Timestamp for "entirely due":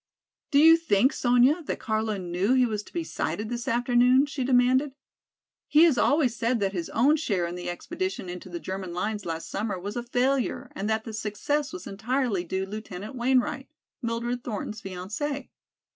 11.85-12.65